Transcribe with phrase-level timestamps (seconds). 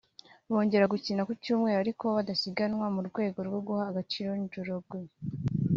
[0.51, 4.99] bongera gukina ku Cyumweru ariko badasiganwa mu rwego rwo guha agaciro Njoroge